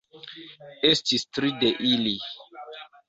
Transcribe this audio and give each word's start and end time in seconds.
Estis 0.89 1.27
tri 1.39 1.53
de 1.65 1.71
ili. 1.91 2.15